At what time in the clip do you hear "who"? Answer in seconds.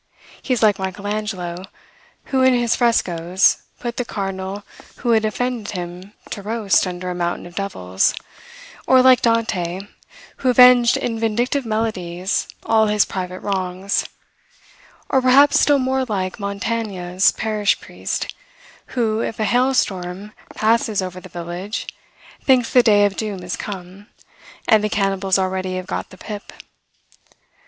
2.33-2.41, 4.97-5.11, 10.37-10.49, 18.97-19.19